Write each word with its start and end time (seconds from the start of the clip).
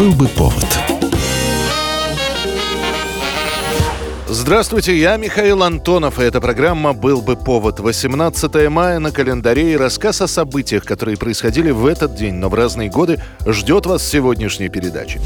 Был 0.00 0.14
бы 0.14 0.26
повод. 0.28 0.64
Здравствуйте, 4.28 4.96
я 4.96 5.18
Михаил 5.18 5.62
Антонов, 5.62 6.18
и 6.18 6.22
эта 6.22 6.40
программа 6.40 6.94
«Был 6.94 7.20
бы 7.20 7.36
повод». 7.36 7.80
18 7.80 8.70
мая 8.70 8.98
на 8.98 9.12
календаре 9.12 9.74
и 9.74 9.76
рассказ 9.76 10.22
о 10.22 10.26
событиях, 10.26 10.86
которые 10.86 11.18
происходили 11.18 11.70
в 11.70 11.84
этот 11.84 12.14
день, 12.14 12.36
но 12.36 12.48
в 12.48 12.54
разные 12.54 12.88
годы, 12.88 13.22
ждет 13.44 13.84
вас 13.84 14.02
сегодняшней 14.02 14.70
передачи. 14.70 15.20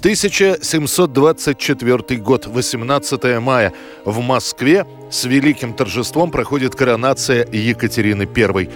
1724 0.00 2.20
год, 2.20 2.46
18 2.46 3.40
мая. 3.40 3.72
В 4.04 4.20
Москве 4.20 4.84
с 5.12 5.26
великим 5.26 5.74
торжеством 5.74 6.32
проходит 6.32 6.74
коронация 6.74 7.46
Екатерины 7.52 8.28
I. 8.36 8.68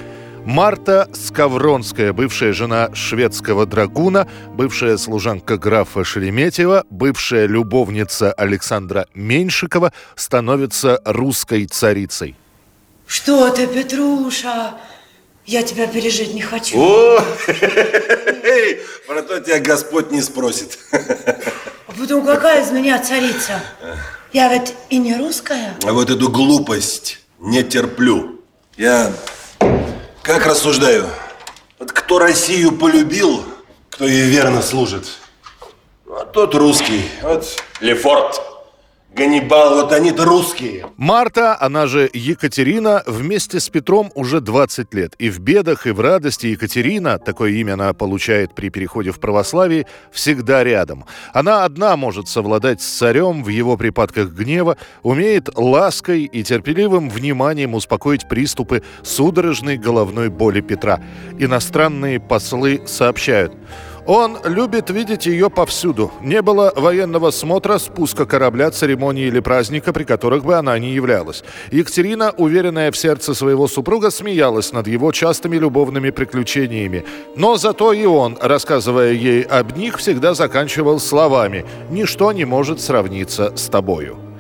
Марта 0.45 1.09
Скавронская, 1.12 2.12
бывшая 2.12 2.52
жена 2.52 2.91
шведского 2.95 3.64
драгуна, 3.64 4.29
бывшая 4.55 4.96
служанка 4.98 5.56
графа 5.56 6.02
Шереметьева, 6.02 6.84
бывшая 6.91 7.46
любовница 7.46 8.32
Александра 8.32 9.06
Меньшикова, 9.15 9.92
становится 10.16 11.01
русской 11.05 11.66
царицей. 11.66 12.34
Что 13.06 13.51
ты, 13.51 13.68
Петруша? 13.68 14.74
Я 15.46 15.62
тебя 15.62 15.87
пережить 15.87 16.34
не 16.34 16.43
хочу. 16.43 16.77
О, 16.77 17.20
про 19.06 19.23
то 19.23 19.40
тебя 19.40 19.60
Господь 19.60 20.10
не 20.10 20.23
спросит. 20.23 20.79
А 20.93 21.93
потом 21.98 22.24
какая 22.24 22.65
из 22.65 22.70
меня 22.70 22.98
царица? 23.01 23.60
Я 24.32 24.52
ведь 24.52 24.74
и 24.90 24.98
не 24.98 25.16
русская. 25.16 25.74
А 25.84 25.93
вот 25.93 26.10
эту 26.10 26.29
глупость 26.30 27.20
не 27.38 27.62
терплю. 27.62 28.40
Я 28.77 29.12
как 30.22 30.46
рассуждаю? 30.46 31.06
Вот 31.78 31.92
кто 31.92 32.18
Россию 32.18 32.72
полюбил, 32.72 33.44
кто 33.90 34.06
ей 34.06 34.28
верно 34.28 34.62
служит, 34.62 35.06
а 36.06 36.24
тот 36.24 36.54
русский. 36.54 37.04
Вот 37.23 37.45
Лефорт, 37.80 38.40
Ганнибал, 39.15 39.74
вот 39.74 39.93
они-то 39.93 40.24
русские. 40.24 40.87
Марта, 40.96 41.55
она 41.60 41.87
же 41.87 42.09
Екатерина, 42.15 43.02
вместе 43.07 43.60
с 43.60 43.69
Петром 43.69 44.10
уже 44.15 44.41
20 44.41 44.95
лет. 44.95 45.15
И 45.19 45.29
в 45.29 45.38
бедах, 45.38 45.87
и 45.87 45.91
в 45.91 46.01
радости 46.01 46.46
Екатерина, 46.46 47.19
такое 47.19 47.51
имя 47.51 47.74
она 47.74 47.93
получает 47.93 48.54
при 48.54 48.71
переходе 48.71 49.10
в 49.10 49.21
православие, 49.21 49.87
всегда 50.13 50.65
рядом. 50.65 51.04
Она 51.35 51.65
одна 51.65 51.96
может 51.96 52.27
совладать 52.29 52.80
с 52.80 52.87
царем 52.87 53.45
в 53.45 53.49
его 53.49 53.77
припадках 53.77 54.30
гнева, 54.30 54.79
умеет 55.02 55.51
лаской 55.54 56.23
и 56.24 56.43
терпеливым 56.43 57.10
вниманием 57.10 57.74
успокоить 57.74 58.26
приступы 58.29 58.82
судорожной 59.02 59.76
головной 59.76 60.30
боли 60.30 60.63
Петра. 60.63 61.02
Иностранные 61.38 62.19
послы 62.19 62.82
сообщают– 62.87 63.52
он 64.06 64.38
любит 64.44 64.91
видеть 64.91 65.26
ее 65.26 65.48
повсюду. 65.50 66.10
Не 66.20 66.42
было 66.42 66.72
военного 66.75 67.31
смотра, 67.31 67.78
спуска 67.78 68.26
корабля, 68.26 68.70
церемонии 68.70 69.26
или 69.26 69.41
праздника, 69.41 69.92
при 69.92 70.04
которых 70.04 70.44
бы 70.44 70.56
она 70.56 70.78
не 70.78 70.92
являлась. 70.92 71.44
Екатерина, 71.70 72.32
уверенная 72.36 72.91
в 72.91 72.97
сердце 72.97 73.34
своего 73.34 73.69
супруга, 73.69 74.10
смеялась 74.10 74.72
над 74.72 74.86
его 74.88 75.12
частыми 75.12 75.56
любовными 75.56 76.10
приключениями. 76.10 77.04
Но 77.36 77.56
зато 77.56 77.92
и 77.92 78.04
он, 78.04 78.38
рассказывая 78.41 79.12
ей 79.12 79.42
об 79.42 79.76
них, 79.76 79.98
всегда 79.98 80.34
заканчивал 80.34 80.98
словами 80.98 81.64
«Ничто 81.91 82.32
не 82.32 82.44
может 82.44 82.80
сравниться 82.80 83.56
с 83.56 83.69
тобою». 83.69 84.31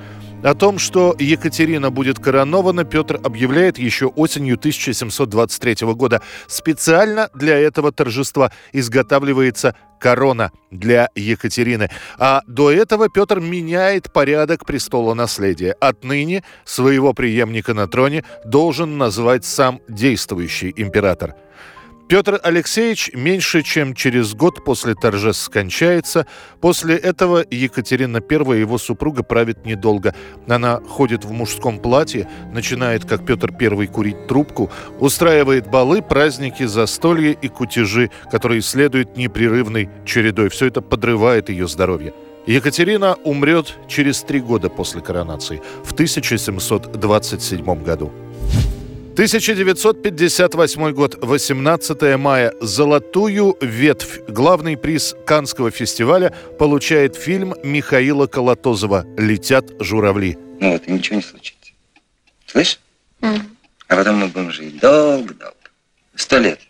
О 0.42 0.54
том, 0.54 0.80
что 0.80 1.14
Екатерина 1.20 1.92
будет 1.92 2.18
коронована, 2.18 2.84
Петр 2.84 3.20
объявляет 3.22 3.78
еще 3.78 4.06
осенью 4.06 4.56
1723 4.56 5.86
года. 5.94 6.20
Специально 6.48 7.30
для 7.32 7.56
этого 7.56 7.92
торжества 7.92 8.50
изготавливается 8.72 9.76
корона 10.00 10.50
для 10.72 11.10
Екатерины. 11.14 11.90
А 12.18 12.42
до 12.48 12.72
этого 12.72 13.08
Петр 13.08 13.38
меняет 13.38 14.12
порядок 14.12 14.66
престола 14.66 15.14
наследия. 15.14 15.76
Отныне 15.78 16.42
своего 16.64 17.12
преемника 17.12 17.72
на 17.72 17.86
троне 17.86 18.24
должен 18.44 18.98
назвать 18.98 19.44
сам 19.44 19.80
действующий 19.88 20.72
император– 20.76 21.36
Петр 22.12 22.38
Алексеевич 22.42 23.10
меньше 23.14 23.62
чем 23.62 23.94
через 23.94 24.34
год 24.34 24.62
после 24.66 24.94
торжеств 24.94 25.44
скончается. 25.44 26.26
После 26.60 26.94
этого 26.94 27.42
Екатерина 27.50 28.18
I, 28.18 28.60
его 28.60 28.76
супруга, 28.76 29.22
правит 29.22 29.64
недолго. 29.64 30.14
Она 30.46 30.82
ходит 30.86 31.24
в 31.24 31.32
мужском 31.32 31.78
платье, 31.78 32.28
начинает, 32.52 33.06
как 33.06 33.24
Петр 33.24 33.50
I, 33.58 33.86
курить 33.86 34.26
трубку, 34.26 34.70
устраивает 35.00 35.70
балы, 35.70 36.02
праздники, 36.02 36.66
застолья 36.66 37.32
и 37.32 37.48
кутежи, 37.48 38.10
которые 38.30 38.60
следуют 38.60 39.16
непрерывной 39.16 39.88
чередой. 40.04 40.50
Все 40.50 40.66
это 40.66 40.82
подрывает 40.82 41.48
ее 41.48 41.66
здоровье. 41.66 42.12
Екатерина 42.44 43.14
умрет 43.24 43.78
через 43.88 44.20
три 44.20 44.40
года 44.40 44.68
после 44.68 45.00
коронации, 45.00 45.62
в 45.82 45.92
1727 45.92 47.82
году. 47.82 48.12
1958 49.12 50.92
год, 50.92 51.18
18 51.20 52.16
мая. 52.16 52.54
«Золотую 52.62 53.58
ветвь». 53.60 54.20
Главный 54.26 54.78
приз 54.78 55.14
Канского 55.26 55.70
фестиваля 55.70 56.34
получает 56.58 57.14
фильм 57.14 57.54
Михаила 57.62 58.26
Колотозова 58.26 59.04
«Летят 59.18 59.70
журавли». 59.80 60.38
Ну 60.60 60.72
вот, 60.72 60.88
и 60.88 60.92
ничего 60.92 61.16
не 61.16 61.22
случится. 61.22 61.72
Слышь? 62.46 62.80
Mm. 63.20 63.42
А 63.88 63.96
потом 63.96 64.16
мы 64.16 64.28
будем 64.28 64.50
жить 64.50 64.80
долго-долго. 64.80 65.56
Сто 66.14 66.38
лет. 66.38 66.60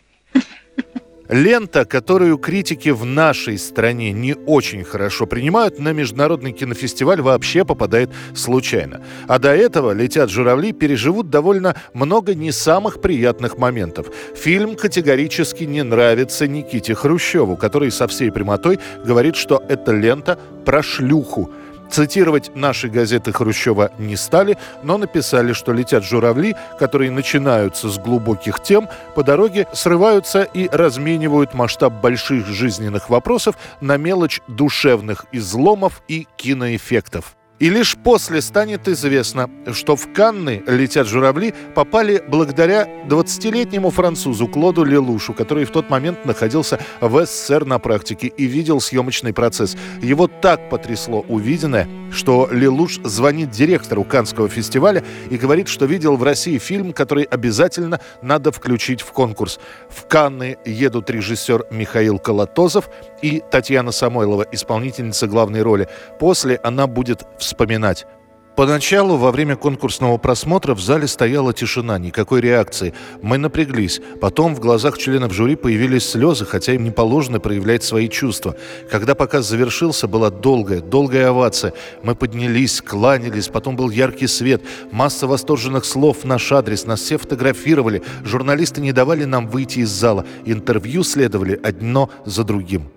Лента, 1.29 1.85
которую 1.85 2.37
критики 2.37 2.89
в 2.89 3.05
нашей 3.05 3.57
стране 3.57 4.11
не 4.11 4.35
очень 4.45 4.83
хорошо 4.83 5.25
принимают, 5.25 5.79
на 5.79 5.93
международный 5.93 6.51
кинофестиваль 6.51 7.21
вообще 7.21 7.63
попадает 7.63 8.09
случайно. 8.35 9.01
А 9.27 9.39
до 9.39 9.55
этого 9.55 9.91
«Летят 9.91 10.29
журавли» 10.29 10.73
переживут 10.73 11.29
довольно 11.29 11.75
много 11.93 12.35
не 12.35 12.51
самых 12.51 12.99
приятных 12.99 13.57
моментов. 13.57 14.07
Фильм 14.35 14.75
категорически 14.75 15.63
не 15.63 15.83
нравится 15.83 16.45
Никите 16.47 16.93
Хрущеву, 16.93 17.55
который 17.55 17.91
со 17.91 18.07
всей 18.07 18.31
прямотой 18.31 18.79
говорит, 19.05 19.37
что 19.37 19.63
это 19.69 19.93
лента 19.93 20.37
про 20.65 20.83
шлюху. 20.83 21.51
Цитировать 21.89 22.55
наши 22.55 22.89
газеты 22.89 23.31
Хрущева 23.31 23.91
не 23.97 24.15
стали, 24.15 24.57
но 24.83 24.97
написали, 24.97 25.53
что 25.53 25.73
летят 25.73 26.03
журавли, 26.03 26.55
которые 26.79 27.11
начинаются 27.11 27.89
с 27.89 27.97
глубоких 27.99 28.61
тем, 28.61 28.89
по 29.15 29.23
дороге 29.23 29.67
срываются 29.73 30.43
и 30.43 30.67
разменивают 30.71 31.53
масштаб 31.53 31.93
больших 31.93 32.47
жизненных 32.47 33.09
вопросов 33.09 33.55
на 33.81 33.97
мелочь 33.97 34.41
душевных 34.47 35.25
изломов 35.31 36.01
и 36.07 36.27
киноэффектов. 36.37 37.35
И 37.63 37.69
лишь 37.69 37.95
после 37.95 38.41
станет 38.41 38.89
известно, 38.89 39.49
что 39.71 39.95
в 39.95 40.11
Канны 40.11 40.61
«Летят 40.67 41.07
журавли» 41.07 41.53
попали 41.73 42.21
благодаря 42.27 42.85
20-летнему 43.07 43.89
французу 43.89 44.49
Клоду 44.49 44.83
Лелушу, 44.83 45.33
который 45.33 45.63
в 45.63 45.71
тот 45.71 45.89
момент 45.89 46.25
находился 46.25 46.77
в 46.99 47.25
СССР 47.25 47.63
на 47.63 47.79
практике 47.79 48.27
и 48.27 48.47
видел 48.47 48.81
съемочный 48.81 49.31
процесс. 49.31 49.77
Его 50.01 50.27
так 50.27 50.69
потрясло 50.69 51.23
увиденное, 51.29 51.87
что 52.11 52.49
Лелуш 52.51 52.99
звонит 53.05 53.51
директору 53.51 54.03
Канского 54.03 54.49
фестиваля 54.49 55.01
и 55.29 55.37
говорит, 55.37 55.69
что 55.69 55.85
видел 55.85 56.17
в 56.17 56.23
России 56.23 56.57
фильм, 56.57 56.91
который 56.91 57.23
обязательно 57.23 58.01
надо 58.21 58.51
включить 58.51 58.99
в 58.99 59.13
конкурс. 59.13 59.57
В 59.89 60.05
Канны 60.07 60.57
едут 60.65 61.09
режиссер 61.09 61.67
Михаил 61.71 62.19
Колотозов 62.19 62.89
и 63.21 63.41
Татьяна 63.49 63.93
Самойлова, 63.93 64.45
исполнительница 64.51 65.27
главной 65.27 65.61
роли. 65.61 65.87
После 66.19 66.59
она 66.61 66.87
будет 66.87 67.25
вспоминать. 67.53 68.07
Поначалу, 68.55 69.17
во 69.17 69.31
время 69.31 69.55
конкурсного 69.55 70.17
просмотра, 70.17 70.75
в 70.75 70.79
зале 70.79 71.07
стояла 71.07 71.53
тишина, 71.53 71.97
никакой 71.97 72.39
реакции. 72.39 72.93
Мы 73.23 73.39
напряглись. 73.39 73.99
Потом 74.21 74.53
в 74.53 74.59
глазах 74.59 74.99
членов 74.99 75.33
жюри 75.33 75.55
появились 75.55 76.07
слезы, 76.07 76.45
хотя 76.45 76.73
им 76.73 76.83
не 76.83 76.91
положено 76.91 77.39
проявлять 77.39 77.83
свои 77.83 78.07
чувства. 78.09 78.55
Когда 78.91 79.15
показ 79.15 79.47
завершился, 79.47 80.07
была 80.07 80.29
долгая, 80.29 80.81
долгая 80.81 81.29
овация. 81.29 81.73
Мы 82.03 82.13
поднялись, 82.13 82.79
кланялись, 82.79 83.47
потом 83.47 83.75
был 83.75 83.89
яркий 83.89 84.27
свет, 84.27 84.61
масса 84.91 85.25
восторженных 85.25 85.83
слов 85.83 86.19
в 86.21 86.25
наш 86.25 86.51
адрес, 86.51 86.85
нас 86.85 87.01
все 87.01 87.17
фотографировали. 87.17 88.03
Журналисты 88.23 88.81
не 88.81 88.91
давали 88.91 89.23
нам 89.23 89.47
выйти 89.47 89.79
из 89.79 89.89
зала. 89.89 90.25
Интервью 90.45 91.03
следовали 91.03 91.59
одно 91.63 92.11
за 92.23 92.43
другим. 92.43 92.91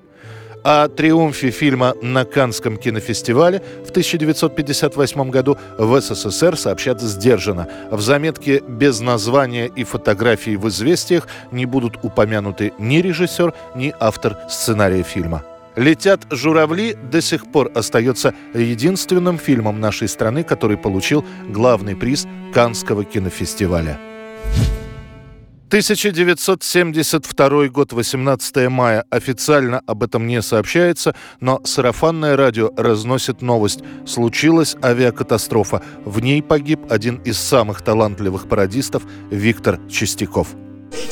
О 0.68 0.88
триумфе 0.88 1.52
фильма 1.52 1.94
на 2.02 2.24
Канском 2.24 2.76
кинофестивале 2.76 3.62
в 3.84 3.90
1958 3.90 5.30
году 5.30 5.56
в 5.78 6.00
СССР 6.00 6.56
сообщат 6.56 7.00
сдержанно. 7.00 7.68
В 7.92 8.00
заметке 8.00 8.60
без 8.66 8.98
названия 8.98 9.66
и 9.68 9.84
фотографий 9.84 10.56
в 10.56 10.66
«Известиях» 10.66 11.28
не 11.52 11.66
будут 11.66 11.98
упомянуты 12.02 12.72
ни 12.80 12.96
режиссер, 12.96 13.54
ни 13.76 13.94
автор 14.00 14.38
сценария 14.50 15.04
фильма. 15.04 15.44
«Летят 15.76 16.22
журавли» 16.32 16.96
до 17.12 17.20
сих 17.20 17.46
пор 17.52 17.70
остается 17.76 18.34
единственным 18.52 19.38
фильмом 19.38 19.78
нашей 19.78 20.08
страны, 20.08 20.42
который 20.42 20.76
получил 20.76 21.24
главный 21.48 21.94
приз 21.94 22.26
Канского 22.52 23.04
кинофестиваля. 23.04 24.00
1972 25.68 27.68
год, 27.68 27.92
18 27.92 28.68
мая. 28.68 29.04
Официально 29.10 29.82
об 29.84 30.04
этом 30.04 30.28
не 30.28 30.40
сообщается, 30.40 31.16
но 31.40 31.60
сарафанное 31.64 32.36
радио 32.36 32.70
разносит 32.76 33.42
новость. 33.42 33.80
Случилась 34.06 34.76
авиакатастрофа. 34.80 35.82
В 36.04 36.20
ней 36.20 36.40
погиб 36.40 36.80
один 36.88 37.16
из 37.16 37.38
самых 37.38 37.82
талантливых 37.82 38.48
пародистов 38.48 39.02
Виктор 39.30 39.80
Чистяков. 39.88 40.54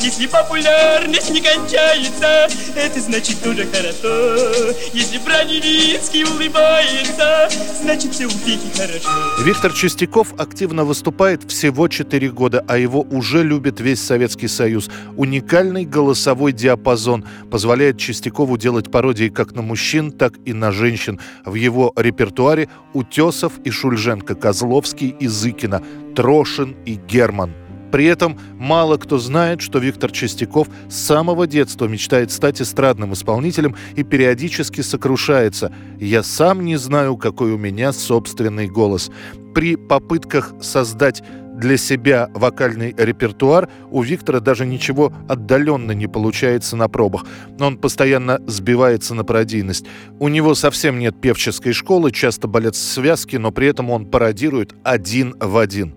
Если 0.00 0.26
популярность 0.26 1.30
не 1.30 1.40
кончается, 1.40 2.48
это 2.76 3.00
значит 3.00 3.42
тоже 3.42 3.66
хорошо. 3.66 4.74
Если 4.92 5.18
Броневицкий 5.18 6.24
улыбается, 6.24 7.48
значит 7.82 8.12
все 8.12 8.26
у 8.26 8.30
Пики 8.30 8.70
хорошо. 8.76 9.08
Виктор 9.42 9.72
Чистяков 9.72 10.34
активно 10.38 10.84
выступает 10.84 11.50
всего 11.50 11.88
4 11.88 12.30
года, 12.30 12.64
а 12.68 12.76
его 12.76 13.00
уже 13.00 13.42
любит 13.42 13.80
весь 13.80 14.02
Советский 14.02 14.48
Союз. 14.48 14.90
Уникальный 15.16 15.84
голосовой 15.84 16.52
диапазон 16.52 17.24
позволяет 17.50 17.98
Чистякову 17.98 18.56
делать 18.56 18.90
пародии 18.90 19.28
как 19.28 19.52
на 19.52 19.62
мужчин, 19.62 20.12
так 20.12 20.34
и 20.44 20.52
на 20.52 20.70
женщин. 20.70 21.18
В 21.44 21.54
его 21.54 21.92
репертуаре 21.96 22.68
Утесов 22.92 23.54
и 23.64 23.70
Шульженко, 23.70 24.34
Козловский 24.34 25.16
и 25.18 25.26
Зыкина, 25.26 25.82
Трошин 26.14 26.76
и 26.84 26.94
Герман– 26.94 27.52
при 27.94 28.06
этом 28.06 28.36
мало 28.58 28.96
кто 28.96 29.18
знает, 29.18 29.60
что 29.60 29.78
Виктор 29.78 30.10
Чистяков 30.10 30.66
с 30.88 30.96
самого 30.96 31.46
детства 31.46 31.86
мечтает 31.86 32.32
стать 32.32 32.60
эстрадным 32.60 33.12
исполнителем 33.12 33.76
и 33.94 34.02
периодически 34.02 34.80
сокрушается. 34.80 35.72
«Я 36.00 36.24
сам 36.24 36.64
не 36.64 36.74
знаю, 36.74 37.16
какой 37.16 37.52
у 37.52 37.56
меня 37.56 37.92
собственный 37.92 38.66
голос». 38.66 39.12
При 39.54 39.76
попытках 39.76 40.54
создать 40.60 41.22
для 41.54 41.76
себя 41.76 42.30
вокальный 42.34 42.96
репертуар 42.98 43.68
у 43.92 44.02
Виктора 44.02 44.40
даже 44.40 44.66
ничего 44.66 45.12
отдаленно 45.28 45.92
не 45.92 46.08
получается 46.08 46.74
на 46.74 46.88
пробах. 46.88 47.24
Он 47.60 47.78
постоянно 47.78 48.40
сбивается 48.48 49.14
на 49.14 49.22
пародийность. 49.22 49.86
У 50.18 50.26
него 50.26 50.56
совсем 50.56 50.98
нет 50.98 51.20
певческой 51.20 51.72
школы, 51.72 52.10
часто 52.10 52.48
болят 52.48 52.74
связки, 52.74 53.36
но 53.36 53.52
при 53.52 53.68
этом 53.68 53.90
он 53.90 54.06
пародирует 54.06 54.74
один 54.82 55.36
в 55.38 55.56
один. 55.56 55.94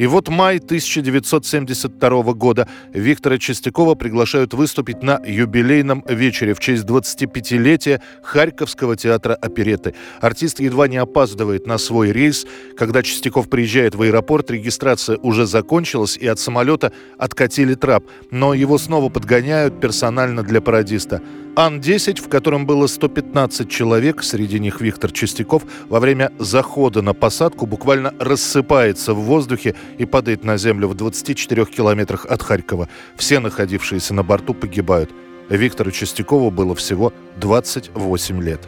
И 0.00 0.06
вот 0.06 0.30
май 0.30 0.56
1972 0.56 2.32
года 2.32 2.66
Виктора 2.94 3.36
Чистякова 3.36 3.94
приглашают 3.94 4.54
выступить 4.54 5.02
на 5.02 5.20
юбилейном 5.22 6.02
вечере 6.08 6.54
в 6.54 6.58
честь 6.58 6.84
25-летия 6.84 8.00
Харьковского 8.22 8.96
театра 8.96 9.34
опереты. 9.34 9.94
Артист 10.22 10.60
едва 10.60 10.88
не 10.88 10.96
опаздывает 10.96 11.66
на 11.66 11.76
свой 11.76 12.12
рейс. 12.12 12.46
Когда 12.78 13.02
Чистяков 13.02 13.50
приезжает 13.50 13.94
в 13.94 14.00
аэропорт, 14.00 14.50
регистрация 14.50 15.18
уже 15.18 15.44
закончилась, 15.44 16.16
и 16.16 16.26
от 16.26 16.38
самолета 16.38 16.92
откатили 17.18 17.74
трап. 17.74 18.04
Но 18.30 18.54
его 18.54 18.78
снова 18.78 19.10
подгоняют 19.10 19.82
персонально 19.82 20.42
для 20.42 20.62
пародиста. 20.62 21.20
Ан-10, 21.56 22.20
в 22.22 22.28
котором 22.28 22.66
было 22.66 22.86
115 22.86 23.68
человек, 23.68 24.22
среди 24.22 24.58
них 24.58 24.80
Виктор 24.80 25.12
Чистяков, 25.12 25.62
во 25.88 26.00
время 26.00 26.30
захода 26.38 27.02
на 27.02 27.14
посадку 27.14 27.66
буквально 27.66 28.14
рассыпается 28.18 29.14
в 29.14 29.20
воздухе 29.20 29.74
и 29.98 30.04
падает 30.04 30.44
на 30.44 30.56
землю 30.56 30.88
в 30.88 30.94
24 30.94 31.64
километрах 31.66 32.26
от 32.26 32.42
Харькова. 32.42 32.88
Все 33.16 33.40
находившиеся 33.40 34.14
на 34.14 34.22
борту 34.22 34.54
погибают. 34.54 35.10
Виктору 35.48 35.90
Чистякову 35.90 36.50
было 36.50 36.74
всего 36.74 37.12
28 37.36 38.42
лет. 38.42 38.60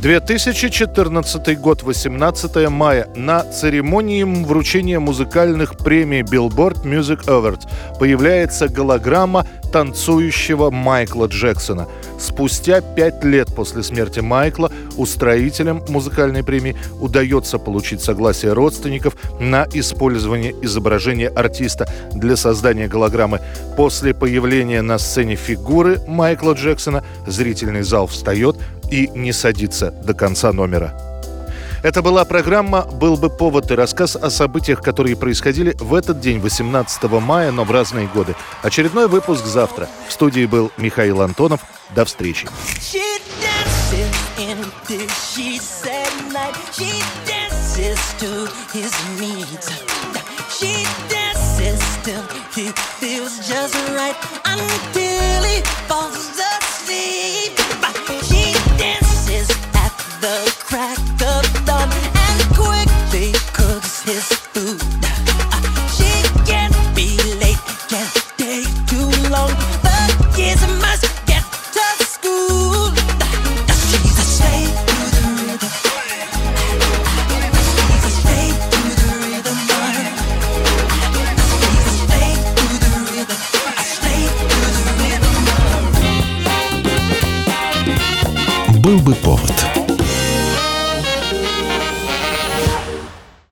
2014 0.00 1.60
год, 1.60 1.82
18 1.84 2.68
мая. 2.70 3.06
На 3.14 3.44
церемонии 3.44 4.24
вручения 4.24 4.98
музыкальных 4.98 5.78
премий 5.78 6.22
Billboard 6.22 6.82
Music 6.84 7.26
Awards 7.26 7.68
появляется 8.00 8.66
голограмма 8.66 9.46
танцующего 9.72 10.70
Майкла 10.70 11.26
Джексона. 11.26 11.88
Спустя 12.18 12.80
пять 12.80 13.24
лет 13.24 13.52
после 13.54 13.82
смерти 13.82 14.20
Майкла 14.20 14.70
устроителям 14.96 15.82
музыкальной 15.88 16.44
премии 16.44 16.76
удается 17.00 17.58
получить 17.58 18.02
согласие 18.02 18.52
родственников 18.52 19.16
на 19.40 19.66
использование 19.72 20.54
изображения 20.62 21.28
артиста 21.28 21.88
для 22.14 22.36
создания 22.36 22.86
голограммы. 22.86 23.40
После 23.76 24.14
появления 24.14 24.82
на 24.82 24.98
сцене 24.98 25.36
фигуры 25.36 26.00
Майкла 26.06 26.52
Джексона 26.52 27.02
зрительный 27.26 27.82
зал 27.82 28.06
встает 28.06 28.56
и 28.90 29.10
не 29.14 29.32
садится 29.32 29.90
до 29.90 30.14
конца 30.14 30.52
номера. 30.52 31.11
Это 31.82 32.00
была 32.00 32.24
программа 32.24 32.82
«Был 32.82 33.16
бы 33.16 33.28
повод» 33.28 33.70
и 33.72 33.74
рассказ 33.74 34.14
о 34.14 34.30
событиях, 34.30 34.80
которые 34.80 35.16
происходили 35.16 35.74
в 35.80 35.94
этот 35.94 36.20
день, 36.20 36.38
18 36.38 37.02
мая, 37.20 37.50
но 37.50 37.64
в 37.64 37.72
разные 37.72 38.06
годы. 38.06 38.36
Очередной 38.62 39.08
выпуск 39.08 39.44
завтра. 39.44 39.88
В 40.08 40.12
студии 40.12 40.46
был 40.46 40.70
Михаил 40.76 41.22
Антонов. 41.22 41.60
До 41.90 42.04
встречи. 42.04 42.48
he 52.54 52.68
feels 53.00 53.48
just 53.48 53.74
right 53.96 54.14
until 54.44 55.42
he 55.42 55.62
falls 55.88 56.41
был 88.82 88.98
бы 88.98 89.14
повод. 89.14 89.71